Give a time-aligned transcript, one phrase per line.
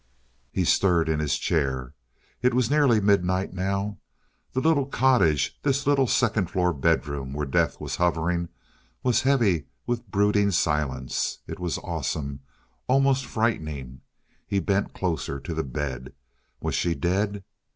[0.51, 1.93] He stirred in his chair.
[2.41, 3.99] It was nearly midnight now.
[4.53, 8.49] The little cottage this little second floor bedroom where death was hovering
[9.03, 11.37] was heavy with brooding silence.
[11.45, 12.39] It was awesome;
[12.87, 14.01] almost frightening.
[14.47, 16.13] He bent closer to the bed.
[16.59, 17.43] Was she dead?